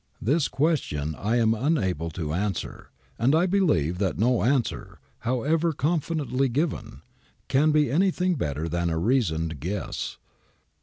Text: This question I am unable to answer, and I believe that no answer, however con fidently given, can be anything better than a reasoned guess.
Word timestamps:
This 0.19 0.47
question 0.47 1.13
I 1.13 1.35
am 1.35 1.53
unable 1.53 2.09
to 2.09 2.33
answer, 2.33 2.89
and 3.19 3.35
I 3.35 3.45
believe 3.45 3.99
that 3.99 4.17
no 4.17 4.41
answer, 4.41 4.97
however 5.19 5.73
con 5.73 5.99
fidently 5.99 6.51
given, 6.51 7.03
can 7.47 7.71
be 7.71 7.91
anything 7.91 8.33
better 8.33 8.67
than 8.67 8.89
a 8.89 8.97
reasoned 8.97 9.59
guess. 9.59 10.17